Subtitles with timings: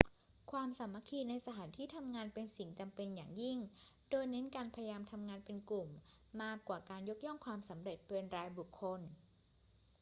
[0.51, 3.57] ความสามัคคีในสถานที่ทำงานเป็นสิ่งจำเป็นอย่างยิ่ง
[4.09, 5.89] โดยเน้นการพยายามทำงานเป็นกลุ่ม
[6.41, 8.99] มากกว่าการยกย่องความสำเร็จเป็นรายบุคคล